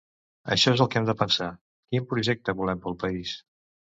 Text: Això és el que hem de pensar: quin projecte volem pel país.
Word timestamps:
Això 0.53 0.71
és 0.77 0.81
el 0.85 0.89
que 0.93 1.01
hem 1.01 1.09
de 1.09 1.15
pensar: 1.19 1.49
quin 1.95 2.09
projecte 2.13 2.57
volem 2.63 2.81
pel 2.87 2.97
país. 3.07 3.37